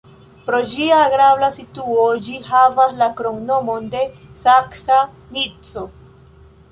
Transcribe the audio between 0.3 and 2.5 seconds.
Pro ĝia agrabla situo ĝi